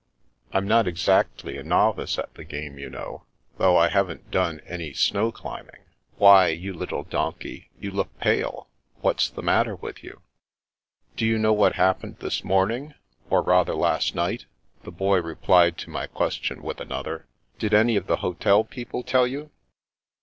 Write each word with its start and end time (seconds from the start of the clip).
I'm 0.51 0.67
not 0.67 0.87
exactly 0.87 1.57
a 1.59 1.63
novice 1.63 2.17
at 2.17 2.33
the 2.33 2.43
game, 2.43 2.79
you 2.79 2.89
know, 2.89 3.25
though 3.59 3.77
I 3.77 3.89
haven't 3.89 4.31
done 4.31 4.59
any 4.65 4.93
snow 4.93 5.31
climbing. 5.31 5.83
Why, 6.17 6.47
you 6.47 6.73
little 6.73 7.03
donkey, 7.03 7.69
you 7.79 7.91
look 7.91 8.17
pale. 8.19 8.67
What's 9.01 9.29
the 9.29 9.43
matter 9.43 9.75
with 9.75 10.03
you?"" 10.03 10.21
Do 11.17 11.23
you 11.23 11.37
know 11.37 11.53
what 11.53 11.75
happened 11.75 12.17
this 12.17 12.43
morning— 12.43 12.95
or 13.29 13.43
rather 13.43 13.75
last 13.75 14.15
night?" 14.15 14.47
the 14.85 14.91
Boy 14.91 15.21
replied 15.21 15.77
to 15.77 15.91
my 15.91 16.07
question 16.07 16.63
with 16.63 16.79
another. 16.81 17.27
"Did 17.59 17.75
any 17.75 17.95
of 17.95 18.07
the 18.07 18.15
hotel 18.25 18.63
people 18.63 19.03
tell 19.03 19.27
you?" 19.27 19.51